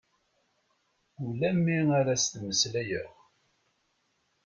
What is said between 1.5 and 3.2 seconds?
mi ara as-ttmeslayeɣ.